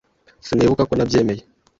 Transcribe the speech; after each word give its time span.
Sinibuka 0.45 0.83
ko 0.89 0.93
nabyemeye. 0.95 1.43